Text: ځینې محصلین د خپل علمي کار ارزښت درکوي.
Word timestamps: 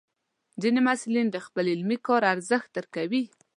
ځینې 0.61 0.79
محصلین 0.87 1.27
د 1.31 1.37
خپل 1.45 1.65
علمي 1.73 1.97
کار 2.07 2.21
ارزښت 2.33 2.69
درکوي. 2.77 3.23